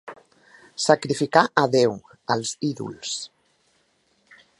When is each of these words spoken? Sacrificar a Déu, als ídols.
Sacrificar 0.85 1.43
a 1.63 1.65
Déu, 1.75 1.93
als 2.37 2.55
ídols. 2.71 3.13